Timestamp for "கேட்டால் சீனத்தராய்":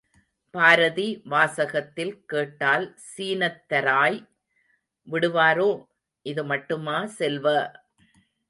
2.25-4.19